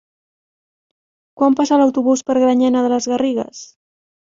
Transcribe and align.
Quan 1.41 1.59
passa 1.59 1.79
l'autobús 1.83 2.25
per 2.31 2.39
Granyena 2.41 2.85
de 2.89 2.93
les 2.97 3.11
Garrigues? 3.15 3.65